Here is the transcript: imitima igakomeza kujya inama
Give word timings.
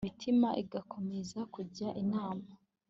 imitima 0.05 0.49
igakomeza 0.63 1.39
kujya 1.53 1.87
inama 2.03 2.47